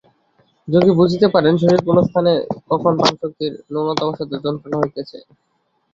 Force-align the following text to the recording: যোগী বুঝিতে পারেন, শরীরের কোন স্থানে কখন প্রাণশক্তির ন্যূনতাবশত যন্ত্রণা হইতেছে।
যোগী 0.67 0.91
বুঝিতে 0.99 1.27
পারেন, 1.33 1.53
শরীরের 1.57 1.85
কোন 1.87 1.97
স্থানে 2.07 2.31
কখন 2.69 2.91
প্রাণশক্তির 2.97 3.53
ন্যূনতাবশত 3.71 4.31
যন্ত্রণা 4.45 4.77
হইতেছে। 4.79 5.17